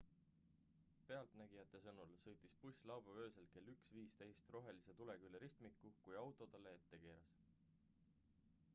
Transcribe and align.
pealtnägijate 1.09 1.81
sõnul 1.83 2.13
sõitis 2.21 2.55
buss 2.63 2.87
laupäeva 2.91 3.25
öösel 3.25 3.49
kell 3.57 3.69
1.15 3.73 4.49
rohelise 4.55 4.95
tulega 5.03 5.29
üle 5.29 5.41
ristmiku 5.45 5.91
kui 6.07 6.17
auto 6.23 6.47
sellele 6.55 6.73
ette 6.81 7.01
keeras 7.05 7.37